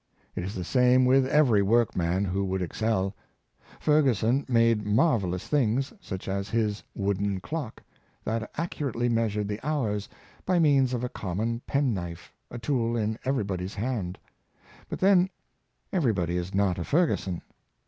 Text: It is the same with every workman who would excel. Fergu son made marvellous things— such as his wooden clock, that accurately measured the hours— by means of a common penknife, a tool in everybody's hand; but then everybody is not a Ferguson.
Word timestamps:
It 0.35 0.43
is 0.43 0.55
the 0.55 0.63
same 0.63 1.05
with 1.05 1.27
every 1.27 1.61
workman 1.61 2.25
who 2.25 2.43
would 2.45 2.63
excel. 2.63 3.15
Fergu 3.79 4.15
son 4.15 4.45
made 4.49 4.83
marvellous 4.83 5.45
things— 5.47 5.93
such 6.01 6.27
as 6.27 6.49
his 6.49 6.81
wooden 6.95 7.39
clock, 7.39 7.83
that 8.23 8.49
accurately 8.57 9.09
measured 9.09 9.47
the 9.47 9.59
hours— 9.63 10.09
by 10.47 10.57
means 10.57 10.95
of 10.95 11.03
a 11.03 11.07
common 11.09 11.61
penknife, 11.67 12.33
a 12.49 12.57
tool 12.57 12.97
in 12.97 13.19
everybody's 13.25 13.75
hand; 13.75 14.17
but 14.89 14.97
then 14.97 15.29
everybody 15.93 16.35
is 16.35 16.51
not 16.55 16.79
a 16.79 16.83
Ferguson. 16.83 17.43